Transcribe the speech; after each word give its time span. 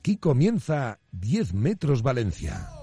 Aquí 0.00 0.16
comienza 0.16 0.98
10 1.12 1.52
metros 1.52 2.02
Valencia. 2.02 2.79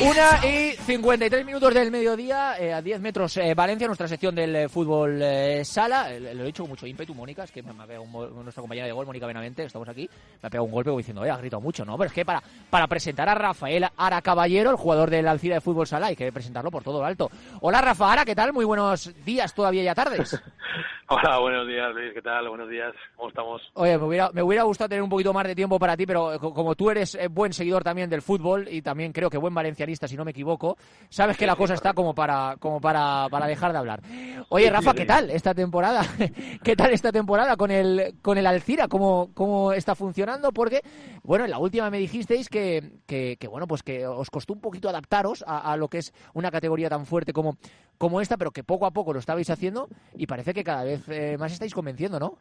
Una 0.00 0.46
y 0.46 0.76
53 0.76 1.44
minutos 1.44 1.74
del 1.74 1.90
mediodía, 1.90 2.56
eh, 2.56 2.72
a 2.72 2.80
10 2.80 3.00
metros 3.00 3.36
eh, 3.36 3.52
Valencia, 3.54 3.88
nuestra 3.88 4.06
sección 4.06 4.32
del 4.32 4.54
eh, 4.54 4.68
fútbol 4.68 5.20
sala. 5.64 6.08
Lo 6.10 6.44
he 6.44 6.46
dicho 6.46 6.62
con 6.62 6.70
mucho 6.70 6.86
ímpetu, 6.86 7.14
Mónica, 7.16 7.42
es 7.42 7.50
que 7.50 7.64
me, 7.64 7.70
ha 7.70 7.86
pegado 7.86 8.04
un, 8.04 8.44
nuestra 8.44 8.60
compañera 8.60 8.86
de 8.86 8.92
gol, 8.92 9.06
Mónica 9.06 9.26
Benavente, 9.26 9.64
estamos 9.64 9.88
aquí, 9.88 10.08
me 10.40 10.46
ha 10.46 10.50
pegado 10.50 10.66
un 10.66 10.70
golpe 10.70 10.92
diciendo, 10.96 11.24
eh, 11.24 11.30
ha 11.30 11.36
gritado 11.36 11.60
mucho, 11.60 11.84
¿no? 11.84 11.98
Pero 11.98 12.06
es 12.06 12.12
que 12.12 12.24
para, 12.24 12.40
para 12.70 12.86
presentar 12.86 13.28
a 13.28 13.34
Rafael 13.34 13.88
Ara 13.96 14.22
Caballero, 14.22 14.70
el 14.70 14.76
jugador 14.76 15.10
del 15.10 15.26
Alcira 15.26 15.56
de 15.56 15.60
Fútbol 15.60 15.88
Sala, 15.88 16.06
hay 16.06 16.16
que 16.16 16.30
presentarlo 16.30 16.70
por 16.70 16.84
todo 16.84 17.00
lo 17.00 17.04
alto. 17.04 17.28
Hola 17.60 17.80
Rafa 17.80 18.12
Ara, 18.12 18.24
¿qué 18.24 18.36
tal? 18.36 18.52
Muy 18.52 18.64
buenos 18.64 19.12
días 19.24 19.52
todavía 19.52 19.82
ya 19.82 19.96
tardes. 19.96 20.40
Hola, 21.10 21.38
buenos 21.38 21.66
días, 21.66 21.90
Luis. 21.94 22.12
¿Qué 22.12 22.20
tal? 22.20 22.46
Buenos 22.50 22.68
días. 22.68 22.92
¿Cómo 23.16 23.30
estamos? 23.30 23.62
Oye, 23.72 23.96
me 23.96 24.04
hubiera, 24.04 24.30
me 24.30 24.42
hubiera 24.42 24.64
gustado 24.64 24.90
tener 24.90 25.02
un 25.02 25.08
poquito 25.08 25.32
más 25.32 25.46
de 25.46 25.54
tiempo 25.54 25.78
para 25.78 25.96
ti, 25.96 26.04
pero 26.04 26.34
eh, 26.34 26.38
co- 26.38 26.52
como 26.52 26.74
tú 26.74 26.90
eres 26.90 27.14
eh, 27.14 27.28
buen 27.28 27.54
seguidor 27.54 27.82
también 27.82 28.10
del 28.10 28.20
fútbol 28.20 28.68
y 28.70 28.82
también 28.82 29.10
creo 29.14 29.30
que 29.30 29.38
buen 29.38 29.54
valencianista, 29.54 30.06
si 30.06 30.18
no 30.18 30.24
me 30.26 30.32
equivoco, 30.32 30.76
sabes 31.08 31.38
que 31.38 31.46
la 31.46 31.56
cosa 31.56 31.72
está 31.72 31.94
como 31.94 32.14
para, 32.14 32.56
como 32.60 32.78
para, 32.78 33.26
para 33.30 33.46
dejar 33.46 33.72
de 33.72 33.78
hablar. 33.78 34.02
Oye, 34.50 34.68
Rafa, 34.68 34.92
¿qué 34.92 35.06
tal 35.06 35.30
esta 35.30 35.54
temporada? 35.54 36.02
¿Qué 36.62 36.76
tal 36.76 36.90
esta 36.92 37.10
temporada 37.10 37.56
con 37.56 37.70
el, 37.70 38.16
con 38.20 38.36
el 38.36 38.46
Alcira? 38.46 38.86
¿Cómo, 38.86 39.30
¿Cómo 39.32 39.72
está 39.72 39.94
funcionando? 39.94 40.52
Porque, 40.52 40.82
bueno, 41.22 41.46
en 41.46 41.50
la 41.52 41.58
última 41.58 41.88
me 41.88 41.98
dijisteis 42.00 42.50
que, 42.50 42.98
que, 43.06 43.38
que, 43.40 43.48
bueno, 43.48 43.66
pues 43.66 43.82
que 43.82 44.06
os 44.06 44.28
costó 44.28 44.52
un 44.52 44.60
poquito 44.60 44.90
adaptaros 44.90 45.42
a, 45.46 45.72
a 45.72 45.76
lo 45.78 45.88
que 45.88 45.98
es 45.98 46.12
una 46.34 46.50
categoría 46.50 46.90
tan 46.90 47.06
fuerte 47.06 47.32
como, 47.32 47.56
como 47.96 48.20
esta, 48.20 48.36
pero 48.36 48.50
que 48.50 48.62
poco 48.62 48.84
a 48.84 48.90
poco 48.90 49.14
lo 49.14 49.20
estabais 49.20 49.48
haciendo 49.48 49.88
y 50.14 50.26
parece 50.26 50.52
que 50.52 50.62
cada 50.62 50.84
vez 50.84 50.97
eh, 51.08 51.36
más 51.38 51.52
estáis 51.52 51.74
convenciendo, 51.74 52.18
¿no? 52.18 52.38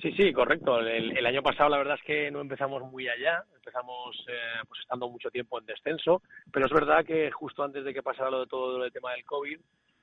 Sí, 0.00 0.12
sí, 0.12 0.32
correcto. 0.32 0.78
El, 0.78 1.26
año 1.26 1.42
pasado 1.42 1.70
la 1.70 1.78
verdad 1.78 1.96
es 1.98 2.04
que 2.04 2.30
no 2.30 2.40
empezamos 2.40 2.82
muy 2.84 3.08
allá. 3.08 3.42
Empezamos 3.56 4.16
eh, 4.28 4.60
pues 4.68 4.80
estando 4.80 5.08
mucho 5.08 5.28
tiempo 5.30 5.58
en 5.58 5.66
descenso. 5.66 6.22
Pero 6.52 6.66
es 6.66 6.72
verdad 6.72 7.04
que 7.04 7.32
justo 7.32 7.64
antes 7.64 7.84
de 7.84 7.92
que 7.92 8.02
pasara 8.02 8.30
lo 8.30 8.40
de 8.40 8.46
todo 8.46 8.84
el 8.84 8.92
tema 8.92 9.12
del 9.12 9.24
COVID, 9.24 9.58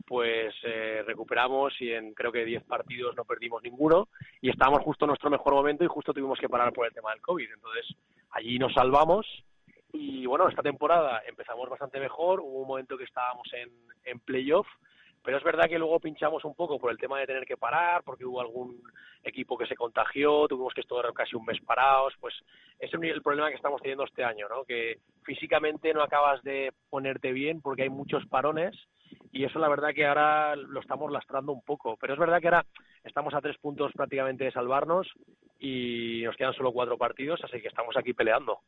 pues 0.05 0.53
eh, 0.63 1.01
recuperamos 1.05 1.73
y 1.79 1.91
en 1.91 2.13
creo 2.13 2.31
que 2.31 2.43
10 2.43 2.65
partidos 2.65 3.15
no 3.15 3.23
perdimos 3.23 3.63
ninguno 3.63 4.09
y 4.41 4.49
estábamos 4.49 4.83
justo 4.83 5.05
en 5.05 5.09
nuestro 5.09 5.29
mejor 5.29 5.53
momento 5.53 5.83
y 5.83 5.87
justo 5.87 6.13
tuvimos 6.13 6.39
que 6.39 6.49
parar 6.49 6.73
por 6.73 6.85
el 6.85 6.93
tema 6.93 7.11
del 7.11 7.21
COVID. 7.21 7.49
Entonces 7.53 7.95
allí 8.31 8.59
nos 8.59 8.73
salvamos 8.73 9.25
y 9.93 10.25
bueno, 10.25 10.49
esta 10.49 10.61
temporada 10.61 11.23
empezamos 11.25 11.69
bastante 11.69 12.01
mejor. 12.01 12.41
Hubo 12.41 12.59
un 12.59 12.67
momento 12.67 12.97
que 12.97 13.05
estábamos 13.05 13.47
en, 13.53 13.69
en 14.03 14.19
playoff 14.19 14.67
pero 15.25 15.37
es 15.37 15.43
verdad 15.43 15.67
que 15.67 15.79
luego 15.79 15.99
pinchamos 15.99 16.45
un 16.45 16.53
poco 16.53 16.79
por 16.79 16.91
el 16.91 16.97
tema 16.97 17.19
de 17.19 17.25
tener 17.25 17.45
que 17.45 17.57
parar, 17.57 18.03
porque 18.03 18.25
hubo 18.25 18.39
algún 18.39 18.79
equipo 19.23 19.57
que 19.57 19.65
se 19.65 19.75
contagió, 19.75 20.47
tuvimos 20.47 20.73
que 20.73 20.81
estar 20.81 21.11
casi 21.13 21.35
un 21.35 21.45
mes 21.45 21.59
parados, 21.61 22.13
pues 22.19 22.35
ese 22.79 22.95
es 22.95 23.03
el 23.03 23.23
problema 23.23 23.49
que 23.49 23.55
estamos 23.55 23.81
teniendo 23.81 24.03
este 24.03 24.23
año, 24.23 24.47
¿no? 24.47 24.63
Que 24.63 24.99
físicamente 25.23 25.93
no 25.93 26.03
acabas 26.03 26.43
de 26.43 26.71
ponerte 26.89 27.31
bien 27.31 27.61
porque 27.61 27.83
hay 27.83 27.89
muchos 27.89 28.25
parones 28.27 28.75
y 29.31 29.43
eso 29.43 29.59
la 29.59 29.67
verdad 29.67 29.93
que 29.93 30.05
ahora 30.05 30.55
lo 30.55 30.79
estamos 30.79 31.11
lastrando 31.11 31.51
un 31.51 31.61
poco, 31.61 31.97
pero 31.97 32.13
es 32.13 32.19
verdad 32.19 32.39
que 32.39 32.47
ahora 32.47 32.65
estamos 33.03 33.33
a 33.33 33.41
tres 33.41 33.57
puntos 33.57 33.91
prácticamente 33.93 34.43
de 34.43 34.51
salvarnos 34.51 35.07
y 35.59 36.21
nos 36.23 36.35
quedan 36.37 36.53
solo 36.53 36.71
cuatro 36.71 36.97
partidos, 36.97 37.43
así 37.43 37.61
que 37.61 37.67
estamos 37.67 37.97
aquí 37.97 38.13
peleando. 38.13 38.59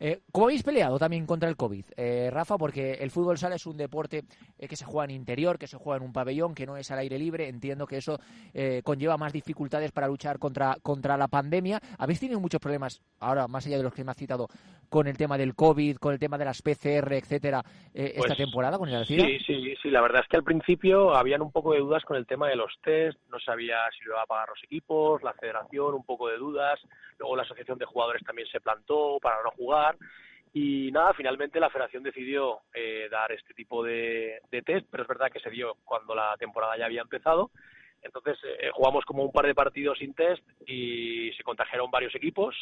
Eh, 0.00 0.20
¿Cómo 0.32 0.46
habéis 0.46 0.62
peleado 0.62 0.98
también 0.98 1.26
contra 1.26 1.48
el 1.48 1.56
COVID, 1.56 1.84
eh, 1.96 2.30
Rafa? 2.32 2.56
Porque 2.58 2.94
el 2.94 3.10
fútbol 3.10 3.38
sala 3.38 3.56
es 3.56 3.66
un 3.66 3.76
deporte 3.76 4.24
eh, 4.58 4.68
que 4.68 4.76
se 4.76 4.84
juega 4.84 5.04
en 5.04 5.10
interior, 5.12 5.58
que 5.58 5.66
se 5.66 5.76
juega 5.76 5.98
en 5.98 6.04
un 6.04 6.12
pabellón, 6.12 6.54
que 6.54 6.66
no 6.66 6.76
es 6.76 6.90
al 6.90 6.98
aire 6.98 7.18
libre. 7.18 7.48
Entiendo 7.48 7.86
que 7.86 7.98
eso 7.98 8.18
eh, 8.52 8.82
conlleva 8.84 9.16
más 9.16 9.32
dificultades 9.32 9.92
para 9.92 10.08
luchar 10.08 10.38
contra, 10.38 10.76
contra 10.82 11.16
la 11.16 11.28
pandemia. 11.28 11.80
¿Habéis 11.98 12.20
tenido 12.20 12.40
muchos 12.40 12.60
problemas, 12.60 13.00
ahora 13.20 13.46
más 13.48 13.66
allá 13.66 13.76
de 13.76 13.82
los 13.82 13.94
que 13.94 14.04
me 14.04 14.10
has 14.10 14.16
citado, 14.16 14.48
con 14.88 15.06
el 15.06 15.16
tema 15.16 15.36
del 15.36 15.54
COVID, 15.54 15.96
con 15.96 16.12
el 16.12 16.18
tema 16.18 16.38
de 16.38 16.44
las 16.44 16.62
PCR, 16.62 17.14
etcétera, 17.14 17.62
eh, 17.92 18.12
esta 18.14 18.28
Pues, 18.28 18.38
temporada 18.38 18.78
con 18.78 18.88
el 18.88 18.94
Alcira? 18.94 19.24
Sí, 19.24 19.38
sí, 19.40 19.74
sí, 19.82 19.90
la 19.90 20.00
verdad 20.00 20.22
es 20.22 20.28
que 20.28 20.36
al 20.36 20.44
principio 20.44 21.14
habían 21.14 21.42
un 21.42 21.50
poco 21.50 21.72
de 21.72 21.80
dudas 21.80 22.04
con 22.04 22.16
el 22.16 22.26
tema 22.26 22.48
de 22.48 22.56
los 22.56 22.72
test, 22.82 23.18
no 23.28 23.38
sabía 23.40 23.76
si 23.98 24.04
lo 24.04 24.12
iba 24.12 24.22
a 24.22 24.26
pagar 24.26 24.48
los 24.50 24.62
equipos, 24.62 25.22
la 25.22 25.32
federación, 25.32 25.94
un 25.94 26.04
poco 26.04 26.28
de 26.28 26.36
dudas, 26.36 26.80
luego 27.18 27.36
la 27.36 27.42
asociación 27.42 27.78
de 27.78 27.86
jugadores 27.86 28.22
también 28.24 28.46
se 28.48 28.60
plantó 28.60 29.18
para 29.20 29.42
no 29.42 29.50
jugar 29.50 29.83
y 30.52 30.92
nada, 30.92 31.12
finalmente 31.14 31.58
la 31.58 31.70
federación 31.70 32.04
decidió 32.04 32.60
eh, 32.72 33.08
dar 33.10 33.32
este 33.32 33.54
tipo 33.54 33.82
de, 33.82 34.40
de 34.50 34.62
test, 34.62 34.86
pero 34.88 35.02
es 35.02 35.08
verdad 35.08 35.30
que 35.32 35.40
se 35.40 35.50
dio 35.50 35.76
cuando 35.84 36.14
la 36.14 36.36
temporada 36.38 36.78
ya 36.78 36.86
había 36.86 37.02
empezado. 37.02 37.50
Entonces 38.04 38.38
eh, 38.44 38.70
jugamos 38.72 39.04
como 39.04 39.24
un 39.24 39.32
par 39.32 39.46
de 39.46 39.54
partidos 39.54 39.98
sin 39.98 40.14
test 40.14 40.44
y 40.66 41.32
se 41.36 41.42
contagiaron 41.42 41.90
varios 41.90 42.14
equipos. 42.14 42.54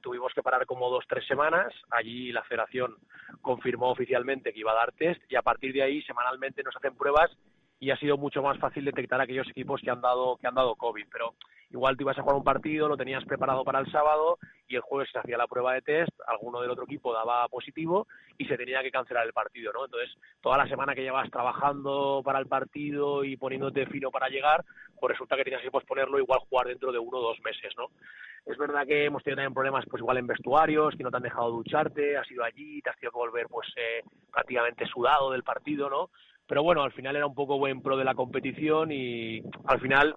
Tuvimos 0.00 0.32
que 0.34 0.42
parar 0.42 0.64
como 0.66 0.90
dos, 0.90 1.04
tres 1.06 1.26
semanas. 1.26 1.72
Allí 1.90 2.32
la 2.32 2.42
federación 2.44 2.96
confirmó 3.42 3.90
oficialmente 3.90 4.52
que 4.52 4.60
iba 4.60 4.72
a 4.72 4.76
dar 4.76 4.92
test 4.92 5.20
y 5.30 5.36
a 5.36 5.42
partir 5.42 5.72
de 5.72 5.82
ahí 5.82 6.02
semanalmente 6.02 6.62
nos 6.62 6.74
hacen 6.74 6.96
pruebas 6.96 7.30
y 7.78 7.90
ha 7.90 7.96
sido 7.98 8.16
mucho 8.16 8.42
más 8.42 8.58
fácil 8.58 8.86
detectar 8.86 9.20
aquellos 9.20 9.48
equipos 9.50 9.82
que 9.82 9.90
han 9.90 10.00
dado 10.00 10.38
que 10.38 10.46
han 10.46 10.54
dado 10.54 10.74
COVID. 10.76 11.06
Pero 11.12 11.34
igual 11.70 11.96
tú 11.96 12.04
ibas 12.04 12.18
a 12.18 12.22
jugar 12.22 12.36
un 12.36 12.44
partido, 12.44 12.88
lo 12.88 12.96
tenías 12.96 13.24
preparado 13.24 13.64
para 13.64 13.80
el 13.80 13.90
sábado 13.90 14.38
y 14.68 14.76
el 14.76 14.82
jueves 14.82 15.08
se 15.12 15.18
hacía 15.18 15.36
la 15.36 15.46
prueba 15.46 15.74
de 15.74 15.82
test, 15.82 16.12
alguno 16.26 16.60
del 16.60 16.70
otro 16.70 16.84
equipo 16.84 17.12
daba 17.12 17.46
positivo 17.48 18.06
y 18.38 18.46
se 18.46 18.56
tenía 18.56 18.82
que 18.82 18.90
cancelar 18.90 19.26
el 19.26 19.32
partido, 19.32 19.72
¿no? 19.72 19.84
Entonces, 19.84 20.10
toda 20.40 20.58
la 20.58 20.68
semana 20.68 20.94
que 20.94 21.02
llevas 21.02 21.30
trabajando 21.30 22.22
para 22.24 22.38
el 22.38 22.46
partido 22.46 23.24
y 23.24 23.36
poniéndote 23.36 23.86
fino 23.86 24.10
para 24.10 24.28
llegar, 24.28 24.64
pues 24.98 25.12
resulta 25.12 25.36
que 25.36 25.44
tenías 25.44 25.62
que 25.62 25.70
posponerlo 25.70 26.18
igual 26.18 26.40
jugar 26.48 26.66
dentro 26.66 26.92
de 26.92 26.98
uno 26.98 27.18
o 27.18 27.22
dos 27.22 27.40
meses, 27.44 27.72
¿no? 27.76 27.88
Es 28.44 28.56
verdad 28.58 28.86
que 28.86 29.04
hemos 29.04 29.22
tenido 29.22 29.38
también 29.38 29.54
problemas, 29.54 29.84
pues 29.90 30.00
igual 30.00 30.18
en 30.18 30.26
vestuarios, 30.26 30.94
que 30.96 31.02
no 31.02 31.10
te 31.10 31.16
han 31.16 31.22
dejado 31.22 31.50
ducharte, 31.50 32.16
has 32.16 32.30
ido 32.30 32.44
allí, 32.44 32.80
te 32.80 32.90
has 32.90 32.96
tenido 32.96 33.12
que 33.12 33.18
volver, 33.18 33.46
pues, 33.48 33.68
eh, 33.76 34.02
prácticamente 34.32 34.86
sudado 34.86 35.32
del 35.32 35.42
partido, 35.42 35.90
¿no? 35.90 36.10
Pero 36.46 36.62
bueno, 36.62 36.82
al 36.82 36.92
final 36.92 37.16
era 37.16 37.26
un 37.26 37.34
poco 37.34 37.58
buen 37.58 37.82
pro 37.82 37.96
de 37.96 38.04
la 38.04 38.14
competición 38.14 38.92
y 38.92 39.42
al 39.66 39.80
final 39.80 40.14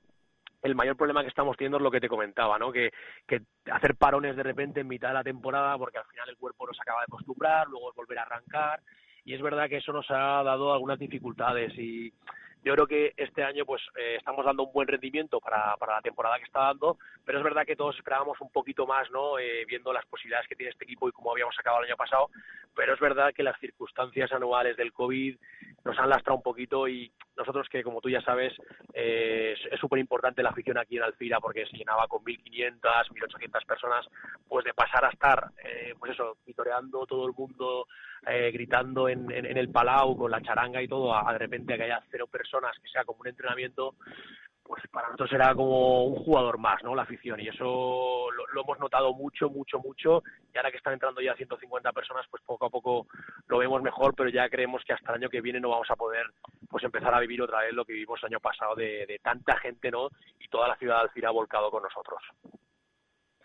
el 0.61 0.75
mayor 0.75 0.97
problema 0.97 1.21
que 1.21 1.29
estamos 1.29 1.55
teniendo 1.57 1.77
es 1.77 1.83
lo 1.83 1.91
que 1.91 2.01
te 2.01 2.09
comentaba, 2.09 2.59
¿no? 2.59 2.71
Que, 2.71 2.91
que 3.27 3.41
hacer 3.71 3.95
parones 3.95 4.35
de 4.35 4.43
repente 4.43 4.81
en 4.81 4.87
mitad 4.87 5.09
de 5.09 5.13
la 5.15 5.23
temporada 5.23 5.77
porque 5.77 5.97
al 5.97 6.05
final 6.05 6.29
el 6.29 6.37
cuerpo 6.37 6.67
no 6.67 6.73
se 6.73 6.81
acaba 6.81 7.01
de 7.01 7.05
acostumbrar, 7.05 7.67
luego 7.67 7.93
volver 7.93 8.19
a 8.19 8.23
arrancar 8.23 8.81
y 9.23 9.33
es 9.33 9.41
verdad 9.41 9.69
que 9.69 9.77
eso 9.77 9.93
nos 9.93 10.09
ha 10.09 10.43
dado 10.43 10.73
algunas 10.73 10.99
dificultades 10.99 11.77
y 11.77 12.11
yo 12.63 12.73
creo 12.73 12.87
que 12.87 13.13
este 13.15 13.43
año 13.43 13.65
pues 13.65 13.81
eh, 13.95 14.15
estamos 14.17 14.45
dando 14.45 14.63
un 14.63 14.73
buen 14.73 14.87
rendimiento 14.87 15.39
para, 15.39 15.77
para 15.77 15.95
la 15.95 16.01
temporada 16.01 16.37
que 16.37 16.43
está 16.43 16.59
dando, 16.59 16.97
pero 17.25 17.37
es 17.37 17.43
verdad 17.43 17.65
que 17.65 17.75
todos 17.75 17.95
esperábamos 17.95 18.39
un 18.41 18.51
poquito 18.51 18.85
más, 18.85 19.09
¿no? 19.11 19.39
Eh, 19.39 19.63
viendo 19.65 19.93
las 19.93 20.05
posibilidades 20.07 20.47
que 20.47 20.55
tiene 20.55 20.71
este 20.71 20.83
equipo 20.83 21.07
y 21.07 21.13
cómo 21.13 21.31
habíamos 21.31 21.57
acabado 21.57 21.83
el 21.83 21.89
año 21.89 21.97
pasado, 21.97 22.29
pero 22.75 22.93
es 22.93 22.99
verdad 22.99 23.33
que 23.33 23.43
las 23.43 23.57
circunstancias 23.59 24.31
anuales 24.33 24.75
del 24.75 24.91
COVID 24.91 25.37
nos 25.85 25.97
han 25.97 26.09
lastrado 26.09 26.37
un 26.37 26.43
poquito 26.43 26.87
y 26.87 27.11
nosotros 27.37 27.67
que 27.69 27.83
como 27.83 28.01
tú 28.01 28.09
ya 28.09 28.21
sabes 28.21 28.53
eh, 28.93 29.55
es 29.71 29.79
súper 29.79 29.99
importante 29.99 30.43
la 30.43 30.49
afición 30.49 30.77
aquí 30.77 30.97
en 30.97 31.03
Alcira 31.03 31.39
porque 31.39 31.65
se 31.65 31.77
llenaba 31.77 32.07
con 32.07 32.23
1.500, 32.23 32.79
1.800 32.81 33.65
personas, 33.65 34.05
pues 34.47 34.65
de 34.65 34.73
pasar 34.73 35.05
a 35.05 35.09
estar, 35.09 35.51
eh, 35.63 35.93
pues 35.97 36.11
eso, 36.11 36.37
vitoreando 36.45 37.05
todo 37.05 37.25
el 37.27 37.33
mundo, 37.33 37.87
eh, 38.27 38.51
gritando 38.51 39.07
en, 39.07 39.31
en, 39.31 39.45
en, 39.45 39.57
el 39.57 39.69
Palau 39.69 40.17
con 40.17 40.31
la 40.31 40.41
charanga 40.41 40.81
y 40.81 40.87
todo, 40.87 41.13
a, 41.13 41.29
a 41.29 41.33
de 41.33 41.39
repente 41.39 41.77
que 41.77 41.83
haya 41.83 42.03
cero 42.11 42.27
personas, 42.27 42.77
que 42.79 42.89
sea 42.89 43.05
como 43.05 43.21
un 43.21 43.27
entrenamiento, 43.27 43.95
pues 44.69 44.83
para 44.91 45.07
nosotros 45.07 45.31
era 45.33 45.55
como 45.55 46.03
un 46.03 46.23
jugador 46.23 46.59
más, 46.59 46.83
¿no? 46.83 46.93
La 46.93 47.01
afición. 47.01 47.39
Y 47.39 47.47
eso 47.47 48.29
lo, 48.29 48.45
lo, 48.53 48.61
hemos 48.61 48.79
notado 48.79 49.15
mucho, 49.15 49.49
mucho, 49.49 49.79
mucho. 49.79 50.21
Y 50.53 50.57
ahora 50.57 50.69
que 50.69 50.77
están 50.77 50.93
entrando 50.93 51.21
ya 51.21 51.33
150 51.35 51.91
personas, 51.91 52.27
pues 52.29 52.43
poco 52.43 52.67
a 52.67 52.69
poco 52.69 53.07
lo 53.47 53.57
vemos 53.57 53.81
mejor, 53.81 54.13
pero 54.13 54.29
ya 54.29 54.47
creemos 54.47 54.83
que 54.85 54.93
hasta 54.93 55.11
el 55.11 55.23
año 55.23 55.29
que 55.31 55.41
viene 55.41 55.59
no 55.59 55.69
vamos 55.69 55.89
a 55.89 55.95
poder 55.95 56.23
pues 56.69 56.83
empezar 56.83 57.11
a 57.15 57.19
vivir 57.19 57.41
otra 57.41 57.61
vez 57.61 57.73
lo 57.73 57.83
que 57.83 57.93
vivimos 57.93 58.19
el 58.21 58.27
año 58.27 58.39
pasado 58.39 58.75
de, 58.75 59.07
de 59.07 59.17
tanta 59.17 59.57
gente, 59.57 59.89
¿no? 59.89 60.09
Y 60.39 60.47
toda 60.49 60.67
la 60.67 60.75
ciudad 60.75 60.97
de 60.97 61.01
Alcira 61.01 61.31
volcado 61.31 61.71
con 61.71 61.81
nosotros. 61.81 62.21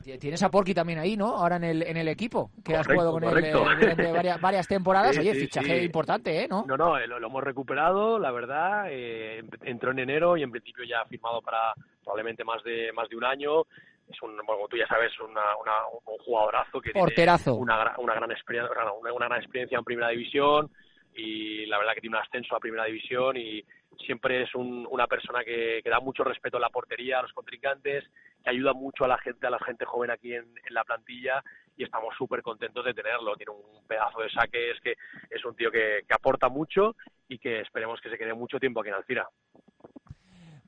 Tienes 0.04 0.42
a 0.42 0.50
Porky 0.50 0.74
también 0.74 0.98
ahí, 0.98 1.16
¿no? 1.16 1.28
Ahora 1.28 1.56
en 1.56 1.64
el, 1.64 1.82
en 1.82 1.96
el 1.96 2.08
equipo, 2.08 2.50
que 2.64 2.76
has 2.76 2.86
jugado 2.86 3.12
con 3.12 3.24
él 3.24 3.44
eh, 3.44 3.52
durante 3.52 4.12
varias, 4.12 4.40
varias 4.40 4.68
temporadas. 4.68 5.16
Oye, 5.18 5.34
fichaje 5.34 5.82
importante, 5.82 6.42
¿eh? 6.42 6.48
¿no? 6.48 6.64
No, 6.66 6.76
no, 6.76 6.98
lo, 6.98 7.26
hemos 7.26 7.42
recuperado, 7.42 8.18
la 8.18 8.30
verdad. 8.30 8.86
Eh, 8.90 9.42
entró 9.62 9.92
en 9.92 10.00
enero 10.00 10.36
y 10.36 10.42
en 10.42 10.50
principio 10.50 10.84
ya 10.84 11.00
ha 11.00 11.06
firmado 11.06 11.40
para 11.40 11.74
probablemente 12.02 12.44
más 12.44 12.62
de 12.62 12.92
más 12.92 13.08
de 13.08 13.16
un 13.16 13.24
año. 13.24 13.62
Es 14.08 14.20
un, 14.20 14.36
como 14.36 14.68
tú 14.68 14.76
ya 14.76 14.86
sabes, 14.86 15.18
una, 15.20 15.56
una, 15.56 15.72
un 16.06 16.18
jugadorazo 16.18 16.78
que 16.80 16.92
tiene 16.92 17.10
una, 17.46 17.94
una, 17.96 18.14
gran 18.14 18.30
experiencia, 18.30 18.70
una, 19.00 19.12
una 19.12 19.26
gran 19.26 19.40
experiencia 19.40 19.78
en 19.78 19.84
primera 19.84 20.08
división 20.10 20.70
y 21.14 21.66
la 21.66 21.78
verdad 21.78 21.94
que 21.94 22.00
tiene 22.00 22.16
un 22.16 22.22
ascenso 22.22 22.56
a 22.56 22.60
primera 22.60 22.84
división 22.84 23.36
y 23.36 23.64
siempre 24.04 24.42
es 24.42 24.54
una 24.54 25.06
persona 25.06 25.44
que, 25.44 25.82
da 25.84 26.00
mucho 26.00 26.24
respeto 26.24 26.56
a 26.56 26.60
la 26.60 26.70
portería, 26.70 27.18
a 27.18 27.22
los 27.22 27.32
contrincantes, 27.32 28.04
que 28.44 28.50
ayuda 28.50 28.74
mucho 28.74 29.04
a 29.04 29.08
la 29.08 29.18
gente, 29.18 29.46
a 29.46 29.50
la 29.50 29.58
gente 29.58 29.84
joven 29.86 30.10
aquí 30.10 30.34
en, 30.34 30.44
la 30.70 30.84
plantilla 30.84 31.42
y 31.76 31.84
estamos 31.84 32.14
súper 32.16 32.42
contentos 32.42 32.84
de 32.84 32.94
tenerlo. 32.94 33.34
Tiene 33.36 33.52
un 33.52 33.86
pedazo 33.86 34.20
de 34.20 34.30
saque, 34.30 34.70
es 34.70 34.80
que 34.80 34.94
es 35.30 35.44
un 35.44 35.56
tío 35.56 35.70
que, 35.70 36.04
aporta 36.10 36.48
mucho 36.48 36.94
y 37.26 37.38
que 37.38 37.60
esperemos 37.60 38.00
que 38.00 38.10
se 38.10 38.18
quede 38.18 38.34
mucho 38.34 38.60
tiempo 38.60 38.80
aquí 38.80 38.90
en 38.90 38.96
Alcira. 38.96 39.26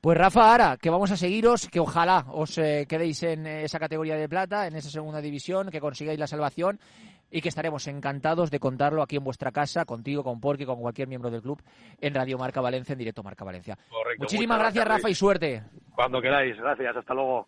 Pues 0.01 0.17
Rafa 0.17 0.53
Ara, 0.53 0.77
que 0.77 0.89
vamos 0.89 1.11
a 1.11 1.17
seguiros, 1.17 1.67
que 1.69 1.79
ojalá 1.79 2.25
os 2.29 2.57
eh, 2.57 2.85
quedéis 2.87 3.23
en 3.23 3.45
esa 3.47 3.79
categoría 3.79 4.15
de 4.15 4.29
plata, 4.29 4.67
en 4.67 4.75
esa 4.75 4.89
segunda 4.89 5.21
división, 5.21 5.69
que 5.69 5.79
consigáis 5.79 6.19
la 6.19 6.27
salvación 6.27 6.79
y 7.29 7.41
que 7.41 7.49
estaremos 7.49 7.87
encantados 7.87 8.51
de 8.51 8.59
contarlo 8.59 9.01
aquí 9.01 9.17
en 9.17 9.23
vuestra 9.23 9.51
casa, 9.51 9.85
contigo, 9.85 10.23
con 10.23 10.39
Porky, 10.39 10.65
con 10.65 10.79
cualquier 10.79 11.07
miembro 11.07 11.29
del 11.29 11.41
club, 11.41 11.61
en 11.99 12.13
Radio 12.13 12.37
Marca 12.37 12.61
Valencia, 12.61 12.93
en 12.93 12.99
directo 12.99 13.23
Marca 13.23 13.43
Valencia. 13.43 13.77
Muchísimas 14.17 14.59
gracias, 14.59 14.87
Rafa, 14.87 15.09
y 15.09 15.15
suerte. 15.15 15.63
Cuando 15.93 16.21
queráis, 16.21 16.55
gracias, 16.57 16.95
hasta 16.95 17.13
luego. 17.13 17.47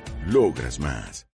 Logras 0.27 0.79
más. 0.79 1.25